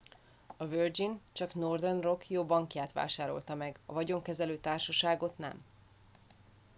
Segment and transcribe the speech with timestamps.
[0.57, 5.63] a virgin csak northern rock jó bankját vásárolta meg a vagyonkezelő társaságot nem